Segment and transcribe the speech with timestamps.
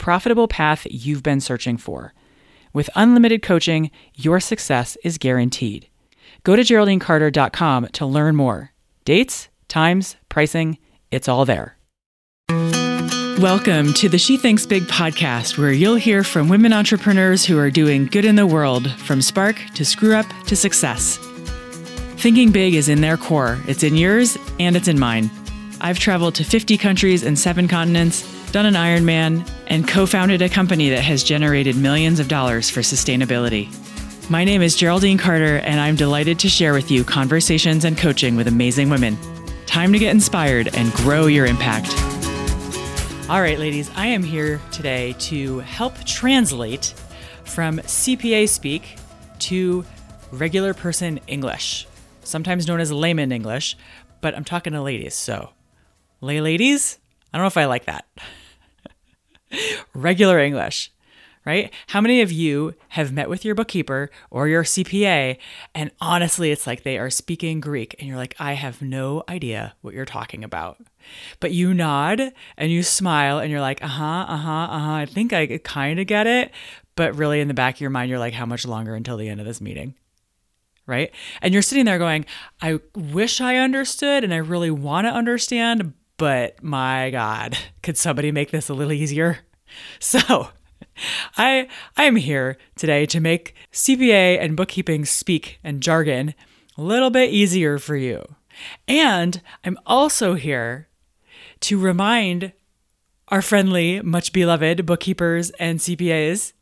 [0.00, 2.12] profitable path you've been searching for.
[2.72, 5.88] With unlimited coaching, your success is guaranteed.
[6.42, 8.72] Go to GeraldineCarter.com to learn more.
[9.04, 10.78] Dates, times, pricing,
[11.10, 11.76] it's all there.
[13.38, 17.70] Welcome to the She Thinks Big podcast, where you'll hear from women entrepreneurs who are
[17.70, 21.18] doing good in the world, from spark to screw up to success.
[22.16, 25.30] Thinking big is in their core, it's in yours and it's in mine.
[25.80, 28.22] I've traveled to 50 countries and seven continents,
[28.52, 32.80] done an Ironman, and co founded a company that has generated millions of dollars for
[32.80, 33.68] sustainability.
[34.28, 38.36] My name is Geraldine Carter, and I'm delighted to share with you conversations and coaching
[38.36, 39.16] with amazing women.
[39.66, 41.88] Time to get inspired and grow your impact.
[43.30, 46.94] All right, ladies, I am here today to help translate
[47.44, 48.96] from CPA speak
[49.40, 49.84] to
[50.32, 51.86] regular person English,
[52.24, 53.76] sometimes known as layman English,
[54.20, 55.50] but I'm talking to ladies, so
[56.20, 56.98] lay ladies?
[57.32, 58.06] I don't know if I like that.
[59.94, 60.90] regular English
[61.44, 61.72] right?
[61.88, 65.38] How many of you have met with your bookkeeper or your CPA
[65.74, 69.74] and honestly it's like they are speaking Greek and you're like, I have no idea
[69.80, 70.78] what you're talking about.
[71.40, 72.20] But you nod
[72.56, 74.92] and you smile and you're like, uh huh, uh huh, uh huh.
[74.92, 76.52] I think I kind of get it.
[76.94, 79.28] But really in the back of your mind, you're like, how much longer until the
[79.28, 79.94] end of this meeting?
[80.86, 81.12] Right?
[81.40, 82.26] And you're sitting there going,
[82.60, 88.30] I wish I understood and I really want to understand, but my God, could somebody
[88.30, 89.38] make this a little easier?
[90.00, 90.48] So,
[91.36, 96.34] I I am here today to make CPA and bookkeeping speak and jargon
[96.76, 98.24] a little bit easier for you.
[98.88, 100.88] And I'm also here
[101.60, 102.52] to remind
[103.28, 106.52] our friendly, much beloved bookkeepers and CPAs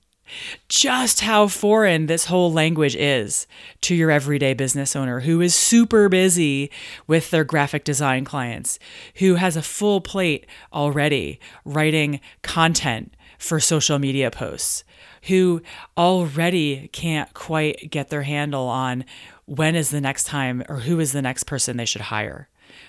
[0.69, 3.47] just how foreign this whole language is
[3.83, 6.71] to your everyday business owner who is super busy
[7.07, 8.79] with their graphic design clients,
[9.17, 14.85] who has a full plate already writing content for social media posts,
[15.25, 15.63] who
[15.97, 19.05] already can't quite get their handle on
[19.47, 22.49] when is the next time or who is the next person they should hire,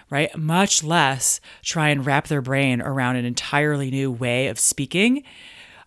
[0.09, 0.35] right?
[0.37, 5.23] Much less try and wrap their brain around an entirely new way of speaking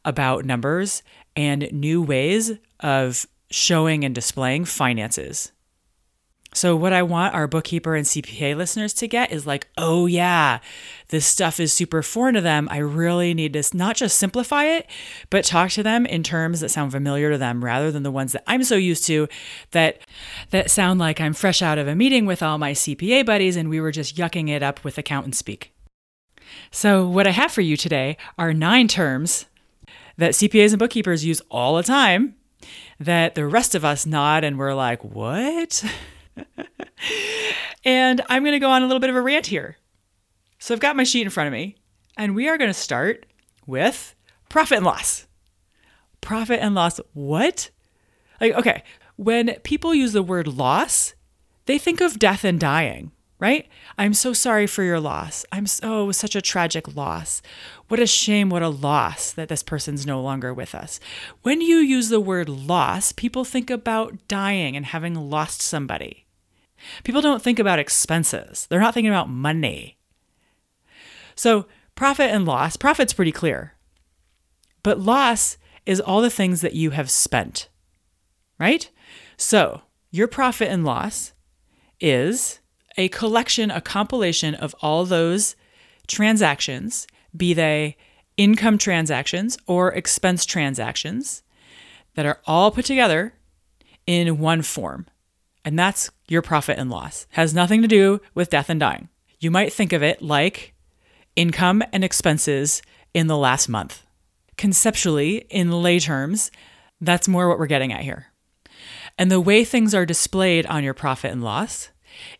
[0.05, 1.03] about numbers
[1.37, 5.53] and new ways of showing and displaying finances.
[6.55, 10.59] So, what I want our bookkeeper and CPA listeners to get is like, oh, yeah,
[11.09, 12.69] this stuff is super foreign to them.
[12.71, 14.87] I really need to not just simplify it,
[15.31, 18.33] but talk to them in terms that sound familiar to them rather than the ones
[18.33, 19.29] that I'm so used to
[19.71, 20.01] that,
[20.51, 23.71] that sound like I'm fresh out of a meeting with all my CPA buddies and
[23.71, 25.73] we were just yucking it up with accountant speak.
[26.71, 29.47] So, what I have for you today are nine terms
[30.17, 32.37] that CPAs and bookkeepers use all the time
[32.99, 35.85] that the rest of us nod and we're like, what?
[37.85, 39.77] and I'm going to go on a little bit of a rant here.
[40.59, 41.77] So I've got my sheet in front of me,
[42.17, 43.27] and we are going to start
[43.67, 44.15] with
[44.49, 45.27] profit and loss.
[46.21, 47.71] Profit and loss, what?
[48.41, 48.85] Like, okay,
[49.17, 51.15] when people use the word loss,
[51.67, 53.11] they think of death and dying,
[53.43, 53.67] right?
[53.99, 55.45] I'm so sorry for your loss.
[55.51, 57.43] I'm so such a tragic loss.
[57.89, 61.01] What a shame, what a loss that this person's no longer with us.
[61.43, 66.25] When you use the word loss, people think about dying and having lost somebody.
[67.03, 69.99] People don't think about expenses, they're not thinking about money.
[71.35, 71.67] So,
[71.97, 73.75] profit and loss, profit's pretty clear.
[74.85, 77.69] But loss is all the things that you have spent,
[78.61, 78.89] right?
[79.37, 81.33] So, your profit and loss
[82.01, 82.61] is
[82.97, 85.57] a collection, a compilation of all those
[86.07, 87.07] transactions,
[87.37, 87.97] be they
[88.37, 91.43] income transactions or expense transactions,
[92.15, 93.35] that are all put together
[94.07, 95.07] in one form.
[95.65, 97.27] And that's your profit and loss.
[97.31, 99.09] Has nothing to do with death and dying.
[99.39, 100.75] You might think of it like
[101.37, 102.83] income and expenses
[103.15, 104.05] in the last month.
[104.57, 106.51] Conceptually, in lay terms,
[107.01, 108.27] that's more what we're getting at here.
[109.19, 111.91] And the way things are displayed on your profit and loss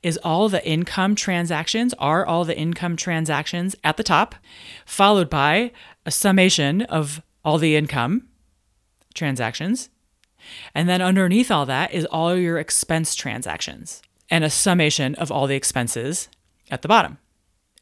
[0.03, 4.35] is all the income transactions, are all the income transactions at the top,
[4.85, 5.73] followed by
[6.05, 8.29] a summation of all the income
[9.15, 9.89] transactions.
[10.75, 15.47] And then underneath all that is all your expense transactions and a summation of all
[15.47, 16.29] the expenses
[16.71, 17.19] at the bottom.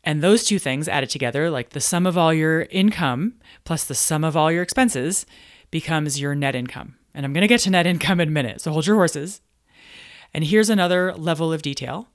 [0.03, 3.35] And those two things added together, like the sum of all your income
[3.65, 5.27] plus the sum of all your expenses,
[5.71, 6.97] becomes your net income.
[7.15, 9.41] And I'm going to get to net income in a minute, so hold your horses.
[10.33, 12.09] And here's another level of detail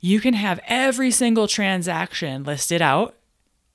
[0.00, 3.16] you can have every single transaction listed out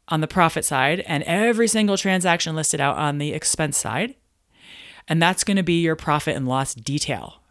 [0.07, 4.15] on the profit side and every single transaction listed out on the expense side.
[5.07, 7.41] And that's going to be your profit and loss detail.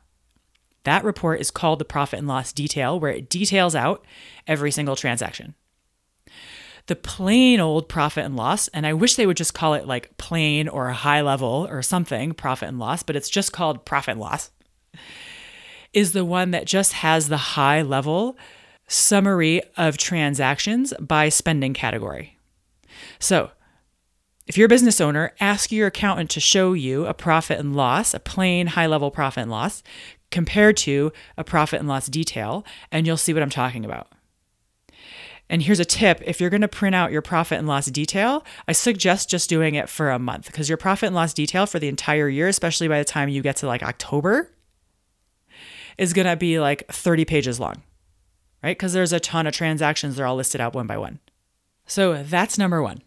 [0.85, 4.05] That report is called the profit and loss detail, where it details out
[4.47, 5.55] every single transaction.
[6.87, 10.17] The plain old profit and loss, and I wish they would just call it like
[10.17, 14.21] plain or high level or something, profit and loss, but it's just called profit and
[14.21, 14.51] loss,
[15.93, 18.37] is the one that just has the high level
[18.87, 22.37] summary of transactions by spending category.
[23.19, 23.51] So,
[24.47, 28.13] if you're a business owner, ask your accountant to show you a profit and loss,
[28.13, 29.83] a plain high level profit and loss,
[30.31, 34.09] compared to a profit and loss detail, and you'll see what I'm talking about.
[35.49, 38.45] And here's a tip if you're going to print out your profit and loss detail,
[38.67, 41.79] I suggest just doing it for a month because your profit and loss detail for
[41.79, 44.51] the entire year, especially by the time you get to like October,
[45.99, 47.83] is going to be like 30 pages long,
[48.63, 48.77] right?
[48.77, 51.21] Because there's a ton of transactions, they're all listed out one by one.
[51.87, 53.03] So that's number one.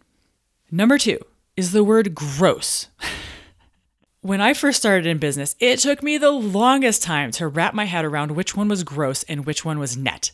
[0.70, 1.18] Number two
[1.56, 2.88] is the word gross.
[4.20, 7.84] when I first started in business, it took me the longest time to wrap my
[7.84, 10.32] head around which one was gross and which one was net.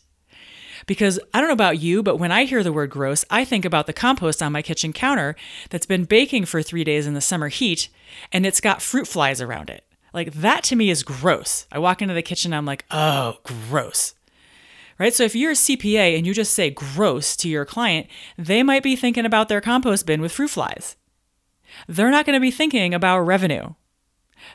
[0.86, 3.64] Because I don't know about you, but when I hear the word gross, I think
[3.64, 5.36] about the compost on my kitchen counter
[5.70, 7.88] that's been baking for three days in the summer heat
[8.32, 9.84] and it's got fruit flies around it.
[10.12, 11.66] Like that to me is gross.
[11.72, 14.14] I walk into the kitchen, I'm like, oh, gross
[15.02, 15.14] right?
[15.14, 18.06] So if you're a CPA and you just say gross to your client,
[18.38, 20.94] they might be thinking about their compost bin with fruit flies.
[21.88, 23.74] They're not going to be thinking about revenue.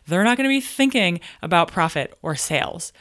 [0.06, 2.94] They're not going to be thinking about profit or sales.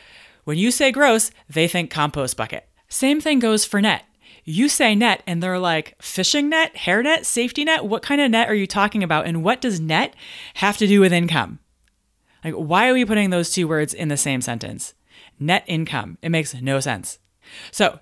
[0.43, 2.69] When you say gross, they think compost bucket.
[2.89, 4.05] Same thing goes for net.
[4.45, 7.85] You say net and they're like fishing net, hair net, safety net.
[7.85, 9.27] What kind of net are you talking about?
[9.27, 10.15] And what does net
[10.55, 11.61] have to do with income?
[12.47, 14.95] Like, why are we putting those two words in the same sentence?
[15.41, 16.17] Net income.
[16.23, 17.19] It makes no sense.
[17.73, 17.99] So,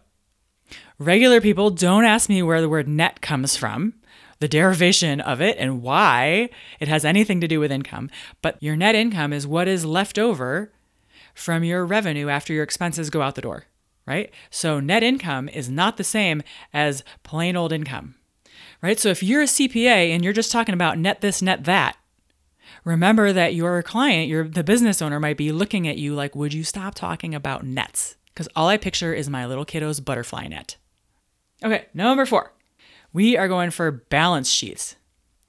[0.99, 3.95] regular people don't ask me where the word net comes from,
[4.41, 8.11] the derivation of it, and why it has anything to do with income.
[8.43, 10.71] But your net income is what is left over
[11.35, 13.65] from your revenue after your expenses go out the door,
[14.07, 14.31] right?
[14.51, 18.17] So, net income is not the same as plain old income,
[18.83, 19.01] right?
[19.01, 21.97] So, if you're a CPA and you're just talking about net this, net that,
[22.85, 26.53] remember that your client, your the business owner might be looking at you like, would
[26.53, 28.17] you stop talking about nets?
[28.35, 30.77] because all I picture is my little kiddo's butterfly net.
[31.65, 32.53] Okay, number four,
[33.13, 34.97] we are going for balance sheets.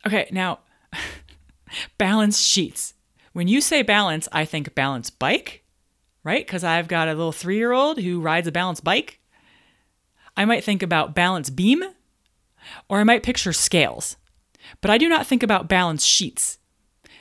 [0.05, 0.59] Okay, now,
[1.97, 2.93] balance sheets.
[3.33, 5.63] When you say balance, I think balance bike,
[6.23, 6.45] right?
[6.45, 9.19] Because I've got a little three year old who rides a balance bike.
[10.37, 11.83] I might think about balance beam,
[12.87, 14.15] or I might picture scales.
[14.79, 16.59] But I do not think about balance sheets.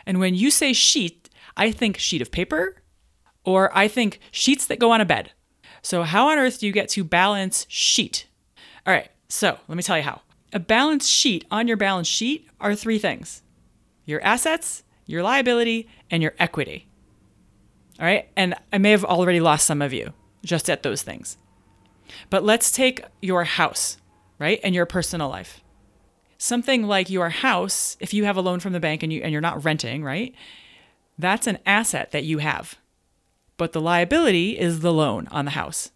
[0.06, 2.82] And when you say sheet, I think sheet of paper,
[3.44, 5.32] or I think sheets that go on a bed.
[5.82, 8.26] So, how on earth do you get to balance sheet?
[8.86, 10.22] All right, so let me tell you how.
[10.52, 13.42] A balance sheet on your balance sheet are three things
[14.06, 16.86] your assets, your liability, and your equity.
[17.98, 20.12] All right, and I may have already lost some of you
[20.44, 21.38] just at those things.
[22.30, 23.96] But let's take your house,
[24.38, 25.63] right, and your personal life.
[26.44, 29.32] Something like your house, if you have a loan from the bank and you and
[29.32, 30.34] you're not renting, right?
[31.18, 32.76] That's an asset that you have
[33.56, 35.90] but the liability is the loan on the house.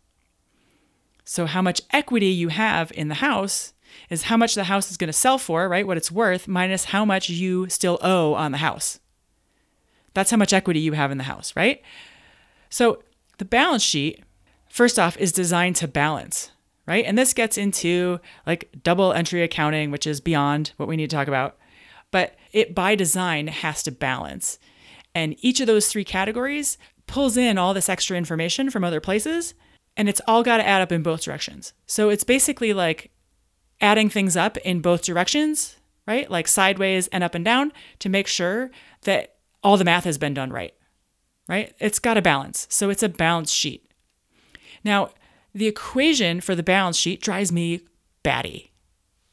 [1.24, 3.74] So, how much equity you have in the house
[4.08, 5.86] is how much the house is going to sell for, right?
[5.86, 9.00] What it's worth, minus how much you still owe on the house.
[10.14, 11.82] That's how much equity you have in the house, right?
[12.70, 13.02] So,
[13.38, 14.24] the balance sheet,
[14.68, 16.50] first off, is designed to balance,
[16.88, 17.04] right?
[17.04, 21.16] And this gets into like double entry accounting, which is beyond what we need to
[21.16, 21.58] talk about.
[22.10, 24.58] But it by design has to balance.
[25.14, 29.52] And each of those three categories pulls in all this extra information from other places,
[29.96, 31.74] and it's all got to add up in both directions.
[31.86, 33.10] So it's basically like
[33.82, 35.76] adding things up in both directions,
[36.06, 36.30] right?
[36.30, 38.70] Like sideways and up and down to make sure
[39.02, 40.72] that all the math has been done right,
[41.48, 41.74] right?
[41.80, 42.66] It's got a balance.
[42.70, 43.90] So it's a balance sheet.
[44.84, 45.10] Now,
[45.58, 47.80] the equation for the balance sheet drives me
[48.22, 48.72] batty,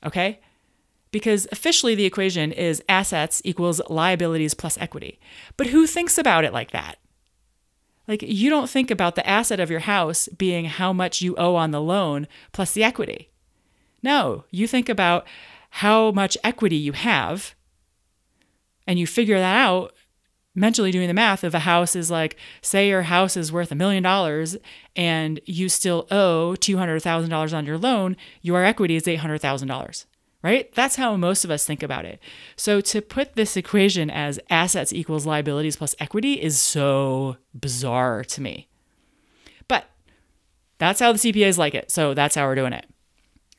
[0.06, 0.40] okay?
[1.12, 5.20] Because officially the equation is assets equals liabilities plus equity.
[5.56, 6.98] But who thinks about it like that?
[8.08, 11.56] Like, you don't think about the asset of your house being how much you owe
[11.56, 13.30] on the loan plus the equity.
[14.04, 15.26] No, you think about
[15.72, 17.56] how much equity you have
[18.86, 19.95] and you figure that out
[20.56, 23.76] mentally doing the math if a house is like say your house is worth a
[23.76, 24.58] million dollars
[24.96, 30.06] and you still owe $200,000 on your loan, your equity is $800,000
[30.46, 30.72] right?
[30.76, 32.20] That's how most of us think about it.
[32.56, 38.42] So to put this equation as assets equals liabilities plus equity is so bizarre to
[38.42, 38.68] me.
[39.68, 39.90] But
[40.78, 41.90] that's how the CPAs like it.
[41.90, 42.86] So that's how we're doing it.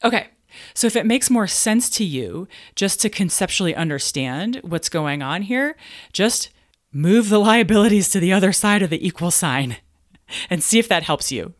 [0.05, 0.29] Okay.
[0.75, 5.43] So if it makes more sense to you just to conceptually understand what's going on
[5.43, 5.75] here,
[6.13, 6.51] just
[6.97, 9.77] move the liabilities to the other side of the equal sign
[10.49, 11.55] and see if that helps you.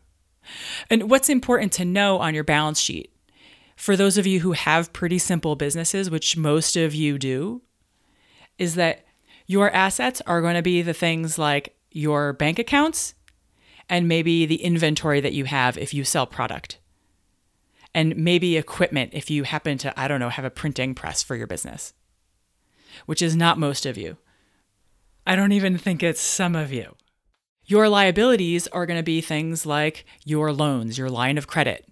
[0.89, 3.13] And what's important to know on your balance sheet
[3.75, 7.61] for those of you who have pretty simple businesses, which most of you do,
[8.57, 9.05] is that
[9.45, 13.13] your assets are going to be the things like your bank accounts
[13.87, 16.79] and maybe the inventory that you have if you sell product.
[17.93, 21.35] And maybe equipment if you happen to, I don't know, have a printing press for
[21.35, 21.93] your business,
[23.05, 24.17] which is not most of you.
[25.27, 26.95] I don't even think it's some of you.
[27.65, 31.85] Your liabilities are going to be things like your loans, your line of credit,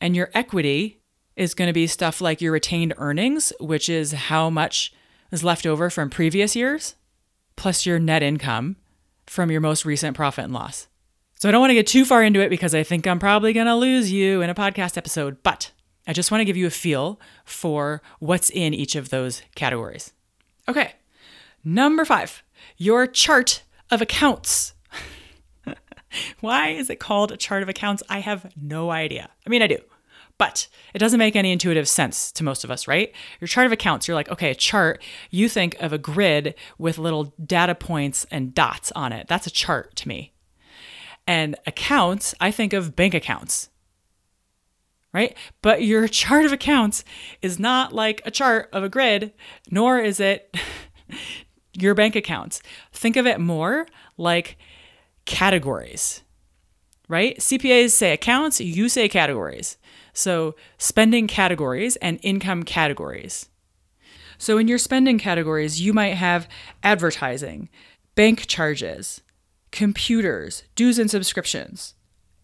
[0.00, 1.00] and your equity
[1.36, 4.92] is going to be stuff like your retained earnings, which is how much
[5.30, 6.96] is left over from previous years,
[7.54, 8.74] plus your net income
[9.28, 10.88] from your most recent profit and loss.
[11.36, 13.52] So I don't want to get too far into it because I think I'm probably
[13.52, 15.70] going to lose you in a podcast episode, but
[16.08, 20.12] I just want to give you a feel for what's in each of those categories.
[20.68, 20.94] Okay,
[21.66, 22.42] number five,
[22.78, 24.74] your chart of accounts.
[26.40, 28.02] Why is it called a chart of accounts?
[28.08, 29.28] I have no idea.
[29.44, 29.78] I mean, I do,
[30.38, 33.12] but it doesn't make any intuitive sense to most of us, right?
[33.40, 36.98] Your chart of accounts, you're like, okay, a chart, you think of a grid with
[36.98, 39.26] little data points and dots on it.
[39.28, 40.32] That's a chart to me.
[41.26, 43.70] And accounts, I think of bank accounts,
[45.12, 45.36] right?
[45.62, 47.02] But your chart of accounts
[47.42, 49.32] is not like a chart of a grid,
[49.68, 50.54] nor is it
[51.76, 52.62] your bank accounts.
[52.92, 54.56] Think of it more like
[55.24, 56.22] categories,
[57.08, 57.36] right?
[57.38, 59.76] CPAs say accounts, you say categories.
[60.12, 63.50] So, spending categories and income categories.
[64.38, 66.48] So, in your spending categories, you might have
[66.82, 67.68] advertising,
[68.14, 69.20] bank charges,
[69.72, 71.94] computers, dues and subscriptions,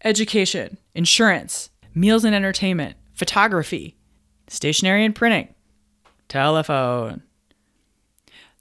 [0.03, 3.97] education, insurance, meals and entertainment, photography,
[4.47, 5.53] stationery and printing,
[6.27, 7.23] telephone.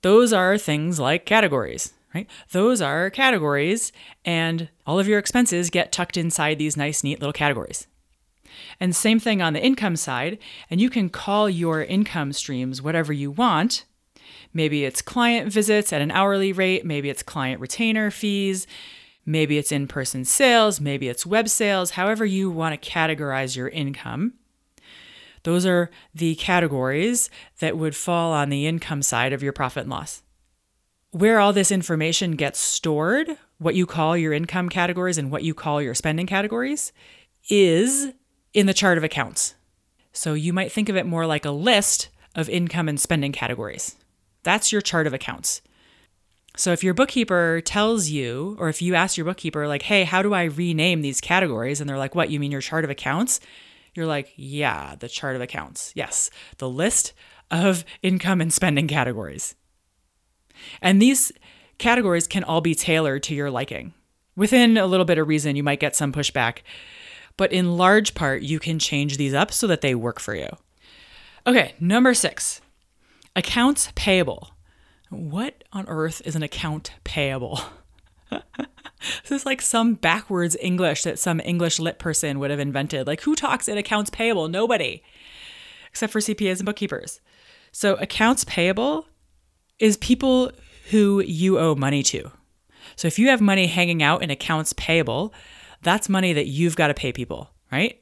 [0.02, 2.28] Those are things like categories right?
[2.50, 3.92] Those are categories,
[4.24, 7.86] and all of your expenses get tucked inside these nice, neat little categories.
[8.78, 10.38] And same thing on the income side,
[10.70, 13.84] and you can call your income streams whatever you want.
[14.52, 18.66] Maybe it's client visits at an hourly rate, maybe it's client retainer fees,
[19.24, 23.68] maybe it's in person sales, maybe it's web sales, however you want to categorize your
[23.68, 24.34] income.
[25.44, 27.30] Those are the categories
[27.60, 30.22] that would fall on the income side of your profit and loss
[31.12, 35.54] where all this information gets stored, what you call your income categories and what you
[35.54, 36.90] call your spending categories,
[37.48, 38.12] is
[38.54, 39.54] in the chart of accounts.
[40.12, 43.96] So you might think of it more like a list of income and spending categories.
[44.42, 45.60] That's your chart of accounts.
[46.56, 50.22] So if your bookkeeper tells you, or if you ask your bookkeeper, like, hey, how
[50.22, 51.80] do I rename these categories?
[51.80, 53.38] And they're like, what, you mean your chart of accounts?
[53.94, 55.92] You're like, yeah, the chart of accounts.
[55.94, 57.12] Yes, the list
[57.50, 59.54] of income and spending categories.
[60.80, 61.32] And these
[61.78, 63.92] categories can all be tailored to your liking.
[64.34, 66.58] Within a little bit of reason, you might get some pushback,
[67.36, 70.48] but in large part, you can change these up so that they work for you.
[71.46, 72.60] Okay, number six
[73.34, 74.50] accounts payable.
[75.10, 77.60] What on earth is an account payable?
[79.22, 83.06] this is like some backwards English that some English lit person would have invented.
[83.06, 84.48] Like, who talks in accounts payable?
[84.48, 85.02] Nobody,
[85.90, 87.20] except for CPAs and bookkeepers.
[87.72, 89.06] So, accounts payable
[89.78, 90.52] is people
[90.90, 92.30] who you owe money to.
[92.96, 95.32] So if you have money hanging out in accounts payable,
[95.82, 98.00] that's money that you've got to pay people, right?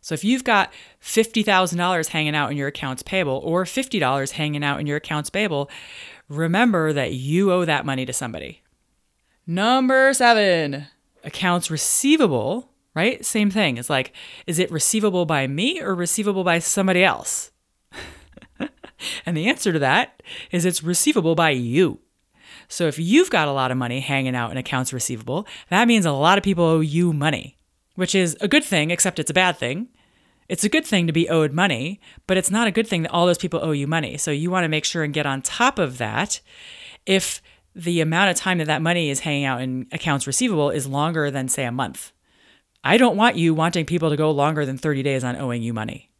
[0.00, 4.80] So if you've got $50,000 hanging out in your accounts payable or $50 hanging out
[4.80, 5.70] in your accounts payable,
[6.28, 8.59] remember that you owe that money to somebody.
[9.46, 10.86] Number seven,
[11.24, 13.24] accounts receivable, right?
[13.24, 13.76] Same thing.
[13.76, 14.12] It's like,
[14.46, 17.50] is it receivable by me or receivable by somebody else?
[19.24, 22.00] And the answer to that is it's receivable by you.
[22.68, 26.06] So if you've got a lot of money hanging out in accounts receivable, that means
[26.06, 27.58] a lot of people owe you money,
[27.94, 29.88] which is a good thing, except it's a bad thing.
[30.48, 33.12] It's a good thing to be owed money, but it's not a good thing that
[33.12, 34.16] all those people owe you money.
[34.16, 36.40] So you want to make sure and get on top of that
[37.06, 37.40] if
[37.74, 41.30] the amount of time that that money is hanging out in accounts receivable is longer
[41.30, 42.12] than, say, a month.
[42.82, 45.72] I don't want you wanting people to go longer than 30 days on owing you
[45.72, 46.10] money.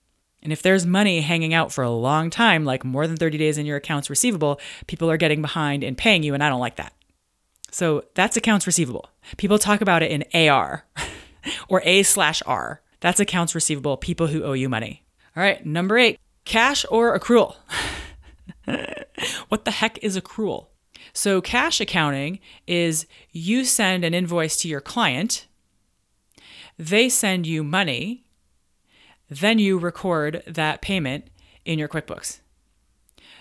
[0.43, 3.59] And if there's money hanging out for a long time, like more than 30 days
[3.59, 6.77] in your accounts receivable, people are getting behind in paying you, and I don't like
[6.77, 6.95] that.
[7.71, 9.09] So that's accounts receivable.
[9.37, 10.85] People talk about it in AR
[11.69, 12.81] or A slash R.
[13.01, 15.05] That's accounts receivable, people who owe you money.
[15.37, 17.57] All right, number eight, cash or accrual.
[19.49, 20.67] what the heck is accrual?
[21.13, 25.47] So, cash accounting is you send an invoice to your client,
[26.79, 28.25] they send you money,
[29.29, 31.29] then you record that payment
[31.65, 32.41] in your QuickBooks.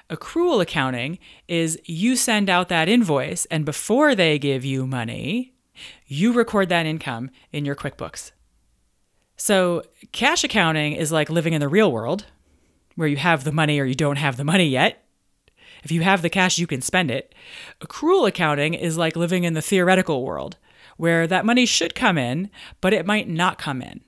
[0.09, 5.53] Accrual accounting is you send out that invoice, and before they give you money,
[6.07, 8.31] you record that income in your QuickBooks.
[9.37, 12.25] So, cash accounting is like living in the real world
[12.95, 15.05] where you have the money or you don't have the money yet.
[15.83, 17.33] If you have the cash, you can spend it.
[17.81, 20.57] Accrual accounting is like living in the theoretical world
[20.99, 22.49] where that money should come in,
[22.81, 24.01] but it might not come in.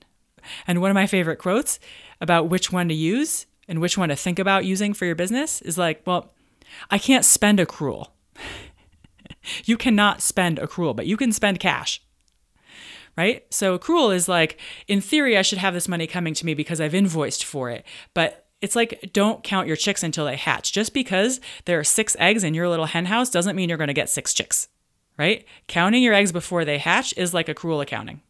[0.66, 1.80] And one of my favorite quotes
[2.20, 5.62] about which one to use and which one to think about using for your business
[5.62, 6.34] is like, well,
[6.90, 8.10] I can't spend accrual.
[9.64, 12.02] you cannot spend accrual, but you can spend cash.
[13.16, 13.46] Right?
[13.50, 16.80] So accrual is like, in theory, I should have this money coming to me because
[16.80, 17.86] I've invoiced for it.
[18.12, 20.72] But it's like, don't count your chicks until they hatch.
[20.72, 23.88] Just because there are six eggs in your little hen house doesn't mean you're going
[23.88, 24.68] to get six chicks,
[25.18, 25.44] right?
[25.66, 28.22] Counting your eggs before they hatch is like accrual accounting.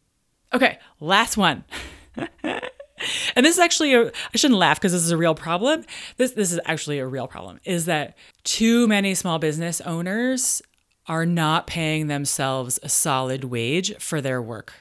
[0.51, 1.63] Okay, last one.
[2.45, 5.85] and this is actually a, I shouldn't laugh because this is a real problem.
[6.17, 10.61] This this is actually a real problem is that too many small business owners
[11.07, 14.73] are not paying themselves a solid wage for their work.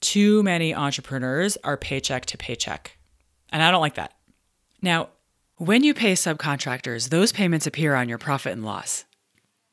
[0.00, 2.96] Too many entrepreneurs are paycheck to paycheck.
[3.50, 4.14] And I don't like that.
[4.82, 5.08] Now,
[5.56, 9.04] when you pay subcontractors, those payments appear on your profit and loss.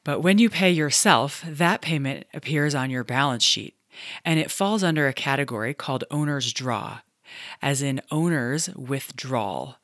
[0.03, 3.75] But when you pay yourself, that payment appears on your balance sheet,
[4.25, 6.99] and it falls under a category called owner's draw,
[7.61, 9.77] as in owner's withdrawal.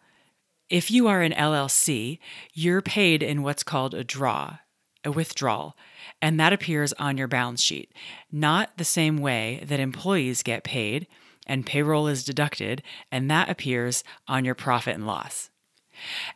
[0.69, 2.19] If you are an LLC,
[2.53, 4.57] you're paid in what's called a draw,
[5.05, 5.77] a withdrawal,
[6.21, 7.93] and that appears on your balance sheet,
[8.31, 11.07] not the same way that employees get paid
[11.45, 15.49] and payroll is deducted, and that appears on your profit and loss.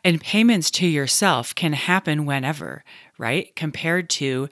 [0.04, 2.84] And payments to yourself can happen whenever,
[3.18, 3.54] right?
[3.56, 4.48] Compared to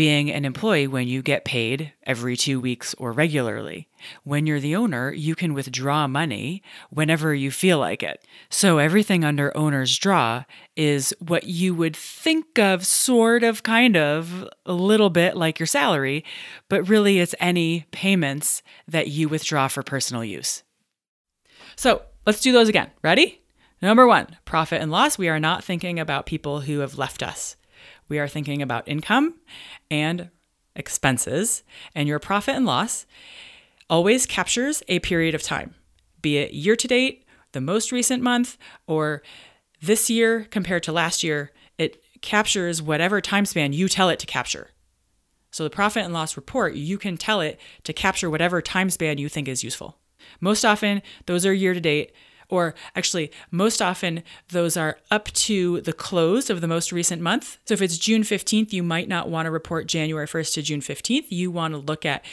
[0.00, 3.86] being an employee when you get paid every two weeks or regularly.
[4.24, 8.26] When you're the owner, you can withdraw money whenever you feel like it.
[8.48, 14.48] So everything under owner's draw is what you would think of, sort of, kind of,
[14.64, 16.24] a little bit like your salary,
[16.70, 20.62] but really it's any payments that you withdraw for personal use.
[21.76, 22.90] So let's do those again.
[23.04, 23.42] Ready?
[23.82, 25.18] Number one, profit and loss.
[25.18, 27.56] We are not thinking about people who have left us
[28.08, 29.36] we are thinking about income
[29.90, 30.30] and
[30.76, 31.62] expenses,
[31.94, 33.06] and your profit and loss
[33.88, 35.74] always captures a period of time,
[36.22, 39.22] be it year to date, the most recent month, or
[39.82, 41.50] this year compared to last year.
[41.78, 44.70] It captures whatever time span you tell it to capture.
[45.50, 49.18] So the profit and loss report, you can tell it to capture whatever time span
[49.18, 49.98] you think is useful.
[50.40, 52.12] Most often, those are year to date
[52.50, 57.58] or actually, most often those are up to the close of the most recent month.
[57.64, 60.80] So if it's June 15th, you might not want to report January 1st to June
[60.80, 61.26] 15th.
[61.28, 62.24] You want to look at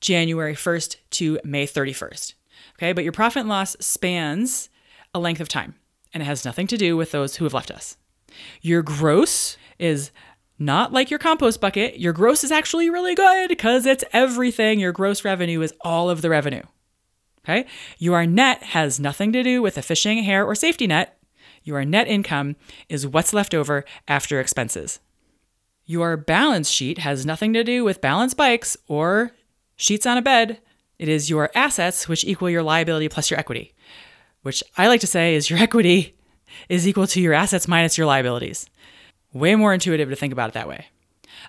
[0.00, 2.34] January 1st to May 31st.
[2.78, 4.68] Okay, but your profit and loss spans
[5.14, 5.74] a length of time
[6.12, 7.96] and it has nothing to do with those who have left us.
[8.62, 10.10] Your gross is
[10.58, 11.98] not like your compost bucket.
[11.98, 14.80] Your gross is actually really good because it's everything.
[14.80, 16.62] Your gross revenue is all of the revenue.
[17.46, 17.64] Okay.
[17.98, 21.16] Your net has nothing to do with a fishing, hair, or safety net.
[21.62, 22.56] Your net income
[22.88, 24.98] is what's left over after expenses.
[25.84, 29.30] Your balance sheet has nothing to do with balance bikes or
[29.76, 30.60] sheets on a bed.
[30.98, 33.74] It is your assets which equal your liability plus your equity,
[34.42, 36.16] which I like to say is your equity
[36.68, 38.66] is equal to your assets minus your liabilities.
[39.32, 40.86] Way more intuitive to think about it that way.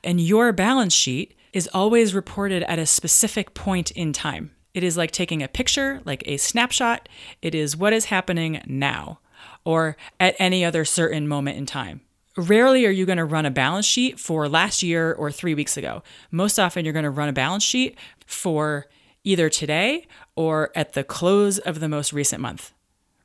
[0.04, 4.52] And your balance sheet is always reported at a specific point in time.
[4.74, 7.10] It is like taking a picture, like a snapshot.
[7.42, 9.20] It is what is happening now
[9.64, 12.02] or at any other certain moment in time.
[12.38, 15.76] Rarely are you going to run a balance sheet for last year or three weeks
[15.76, 16.04] ago.
[16.30, 18.86] Most often, you're going to run a balance sheet for
[19.24, 22.74] either today or at the close of the most recent month,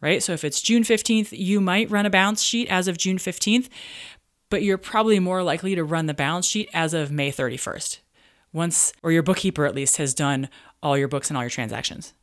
[0.00, 0.22] right?
[0.22, 3.68] So if it's June 15th, you might run a balance sheet as of June 15th,
[4.48, 8.00] but you're probably more likely to run the balance sheet as of May 31st.
[8.52, 10.48] Once, or your bookkeeper at least, has done
[10.82, 12.14] all your books and all your transactions.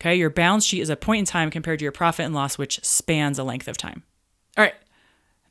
[0.00, 2.58] Okay, your balance sheet is a point in time compared to your profit and loss,
[2.58, 4.02] which spans a length of time.
[4.56, 4.74] All right,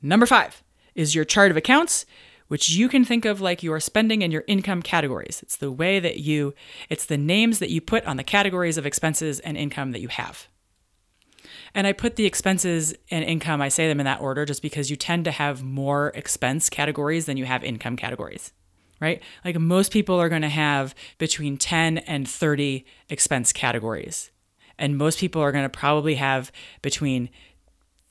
[0.01, 0.61] number five
[0.93, 2.05] is your chart of accounts,
[2.47, 5.39] which you can think of like your spending and your income categories.
[5.41, 6.53] It's the way that you,
[6.89, 10.09] it's the names that you put on the categories of expenses and income that you
[10.09, 10.47] have.
[11.73, 14.89] And I put the expenses and income, I say them in that order just because
[14.89, 18.51] you tend to have more expense categories than you have income categories,
[19.01, 19.21] right?
[19.43, 24.31] Like most people are going to have between 10 and 30 expense categories.
[24.77, 27.29] And most people are going to probably have between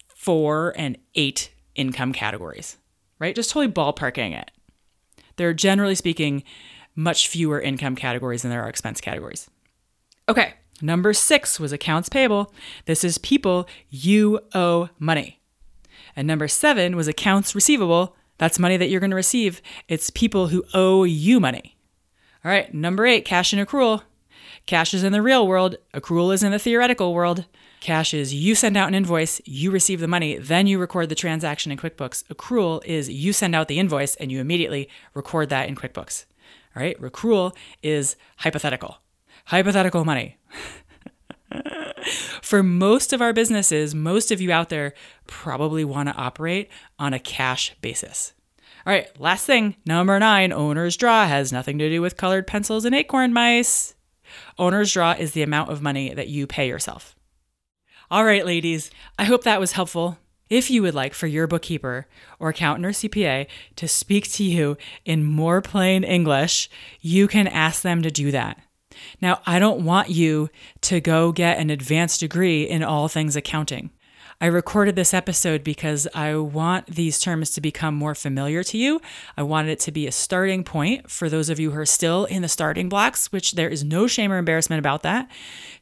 [0.08, 2.76] four and eight income categories,
[3.18, 3.34] right?
[3.34, 4.50] Just totally ballparking it.
[5.36, 6.44] There are generally speaking
[6.94, 9.48] much fewer income categories than there are expense categories.
[10.28, 12.52] Okay, Number six was accounts payable.
[12.86, 15.40] This is people you owe money.
[16.16, 18.16] And number seven was accounts receivable.
[18.40, 19.60] That's money that you're going to receive.
[19.86, 21.76] It's people who owe you money.
[22.42, 24.00] All right, number eight, cash and accrual.
[24.64, 27.44] Cash is in the real world, accrual is in the theoretical world.
[27.80, 31.14] Cash is you send out an invoice, you receive the money, then you record the
[31.14, 32.24] transaction in QuickBooks.
[32.28, 36.24] Accrual is you send out the invoice and you immediately record that in QuickBooks.
[36.74, 39.00] All right, accrual is hypothetical.
[39.44, 40.38] Hypothetical money.
[42.42, 44.94] For most of our businesses, most of you out there
[45.26, 48.32] probably want to operate on a cash basis.
[48.86, 52.84] All right, last thing, number nine, owner's draw has nothing to do with colored pencils
[52.84, 53.94] and acorn mice.
[54.58, 57.14] Owner's draw is the amount of money that you pay yourself.
[58.10, 60.18] All right, ladies, I hope that was helpful.
[60.48, 62.08] If you would like for your bookkeeper
[62.40, 66.68] or accountant or CPA to speak to you in more plain English,
[67.00, 68.58] you can ask them to do that.
[69.20, 70.50] Now, I don't want you
[70.82, 73.90] to go get an advanced degree in all things accounting.
[74.42, 79.02] I recorded this episode because I want these terms to become more familiar to you.
[79.36, 82.24] I wanted it to be a starting point for those of you who are still
[82.24, 85.30] in the starting blocks, which there is no shame or embarrassment about that,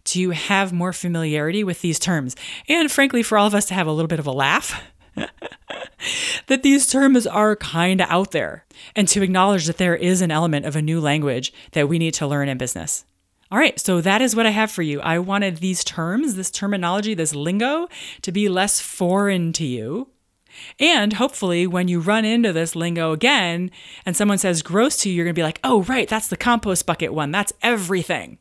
[0.06, 2.34] to have more familiarity with these terms.
[2.68, 4.82] And frankly, for all of us to have a little bit of a laugh.
[6.48, 8.64] that these terms are kind of out there,
[8.96, 12.14] and to acknowledge that there is an element of a new language that we need
[12.14, 13.04] to learn in business.
[13.50, 15.00] All right, so that is what I have for you.
[15.00, 17.88] I wanted these terms, this terminology, this lingo
[18.20, 20.08] to be less foreign to you.
[20.78, 23.70] And hopefully, when you run into this lingo again
[24.04, 26.36] and someone says gross to you, you're going to be like, oh, right, that's the
[26.36, 27.30] compost bucket one.
[27.30, 28.38] That's everything.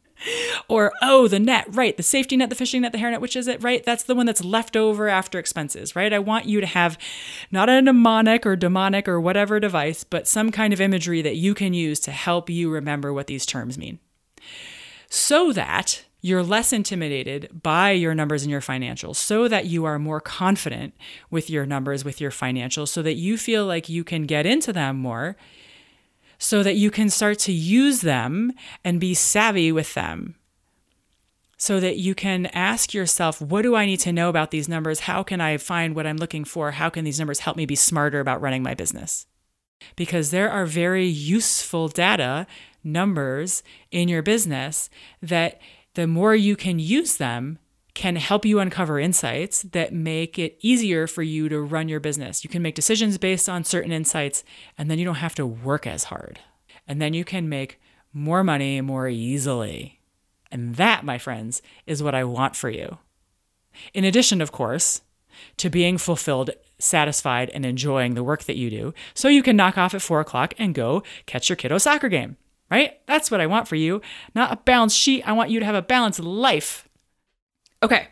[0.68, 3.48] Or, oh, the net, right, the safety net, the fishing net, the hairnet, which is
[3.48, 3.84] it, right?
[3.86, 6.12] That's the one that's left over after expenses, right?
[6.12, 6.98] I want you to have
[7.50, 11.54] not a mnemonic or demonic or whatever device, but some kind of imagery that you
[11.54, 14.00] can use to help you remember what these terms mean
[15.10, 20.00] so that you're less intimidated by your numbers and your financials, so that you are
[20.00, 20.94] more confident
[21.30, 24.74] with your numbers, with your financials, so that you feel like you can get into
[24.74, 25.38] them more,
[26.38, 28.52] so that you can start to use them
[28.84, 30.36] and be savvy with them.
[31.60, 35.02] So that you can ask yourself, what do I need to know about these numbers?
[35.02, 36.72] How can I find what I'm looking for?
[36.72, 39.26] How can these numbers help me be smarter about running my business?
[39.96, 42.46] Because there are very useful data
[42.88, 44.90] numbers in your business
[45.22, 45.62] that
[45.94, 47.60] the more you can use them
[47.98, 52.44] can help you uncover insights that make it easier for you to run your business.
[52.44, 54.44] You can make decisions based on certain insights,
[54.78, 56.40] and then you don't have to work as hard.
[56.88, 57.82] And then you can make
[58.14, 60.00] more money more easily.
[60.52, 63.00] And that, my friends, is what I want for you.
[63.96, 65.02] In addition, of course,
[65.58, 69.76] to being fulfilled, satisfied, and enjoying the work that you do, so you can knock
[69.76, 72.38] off at four o'clock and go catch your kiddo soccer game
[72.70, 73.00] right?
[73.08, 74.02] That's what I want for you.
[74.36, 75.28] Not a balanced sheet.
[75.28, 76.88] I want you to have a balanced life.
[77.82, 78.10] Okay.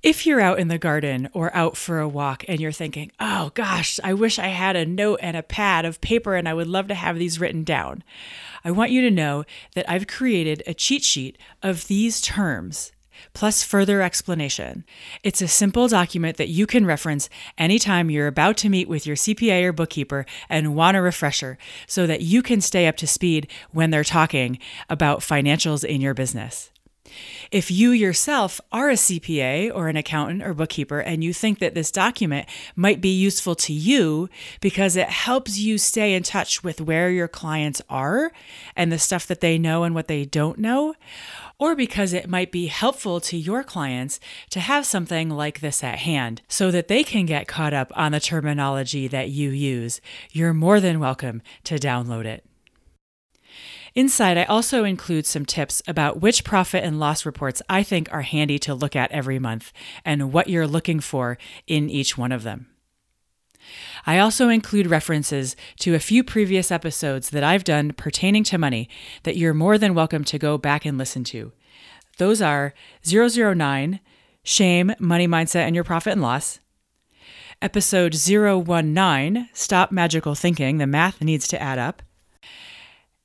[0.00, 3.50] If you're out in the garden or out for a walk and you're thinking, oh
[3.54, 6.68] gosh, I wish I had a note and a pad of paper and I would
[6.68, 8.04] love to have these written down,
[8.64, 12.92] I want you to know that I've created a cheat sheet of these terms
[13.32, 14.84] plus further explanation.
[15.22, 19.16] It's a simple document that you can reference anytime you're about to meet with your
[19.16, 23.48] CPA or bookkeeper and want a refresher so that you can stay up to speed
[23.70, 26.70] when they're talking about financials in your business.
[27.50, 31.74] If you yourself are a CPA or an accountant or bookkeeper and you think that
[31.74, 34.28] this document might be useful to you
[34.60, 38.32] because it helps you stay in touch with where your clients are
[38.76, 40.94] and the stuff that they know and what they don't know,
[41.58, 45.98] or because it might be helpful to your clients to have something like this at
[46.00, 50.54] hand so that they can get caught up on the terminology that you use, you're
[50.54, 52.44] more than welcome to download it.
[53.94, 58.22] Inside, I also include some tips about which profit and loss reports I think are
[58.22, 59.72] handy to look at every month
[60.04, 62.68] and what you're looking for in each one of them.
[64.06, 68.88] I also include references to a few previous episodes that I've done pertaining to money
[69.22, 71.52] that you're more than welcome to go back and listen to.
[72.18, 72.74] Those are
[73.06, 74.00] 009,
[74.42, 76.60] Shame, Money Mindset, and Your Profit and Loss,
[77.60, 82.02] Episode 019 Stop Magical Thinking, the math needs to add up.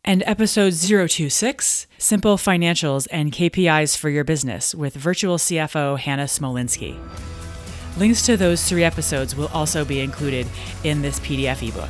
[0.03, 6.99] And episode 026 Simple Financials and KPIs for Your Business with virtual CFO Hannah Smolinsky.
[7.97, 10.47] Links to those three episodes will also be included
[10.84, 11.89] in this PDF ebook.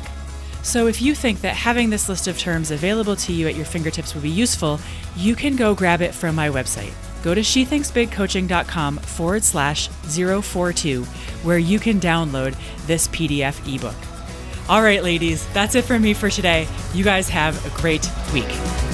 [0.62, 3.66] So if you think that having this list of terms available to you at your
[3.66, 4.80] fingertips would be useful,
[5.14, 6.92] you can go grab it from my website.
[7.22, 11.04] Go to shethinksbigcoaching.com forward slash 042,
[11.42, 13.94] where you can download this PDF ebook.
[14.68, 16.66] All right, ladies, that's it for me for today.
[16.94, 18.93] You guys have a great week.